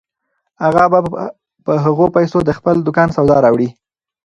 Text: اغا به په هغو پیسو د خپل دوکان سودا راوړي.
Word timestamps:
اغا 0.67 0.85
به 0.91 0.99
په 1.65 1.73
هغو 1.85 2.05
پیسو 2.15 2.37
د 2.45 2.49
خپل 2.57 2.75
دوکان 2.87 3.07
سودا 3.15 3.37
راوړي. 3.45 3.69